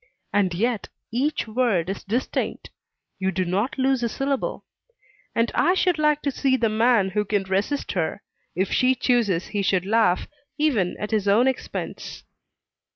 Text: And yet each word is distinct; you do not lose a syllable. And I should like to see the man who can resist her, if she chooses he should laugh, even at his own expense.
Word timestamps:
And 0.33 0.55
yet 0.55 0.87
each 1.11 1.47
word 1.47 1.87
is 1.87 2.03
distinct; 2.03 2.71
you 3.19 3.31
do 3.31 3.45
not 3.45 3.77
lose 3.77 4.01
a 4.01 4.09
syllable. 4.09 4.65
And 5.35 5.51
I 5.53 5.75
should 5.75 5.99
like 5.99 6.23
to 6.23 6.31
see 6.31 6.57
the 6.57 6.69
man 6.69 7.09
who 7.11 7.23
can 7.23 7.43
resist 7.43 7.91
her, 7.91 8.23
if 8.55 8.71
she 8.71 8.95
chooses 8.95 9.49
he 9.49 9.61
should 9.61 9.85
laugh, 9.85 10.25
even 10.57 10.97
at 10.99 11.11
his 11.11 11.27
own 11.27 11.47
expense. 11.47 12.23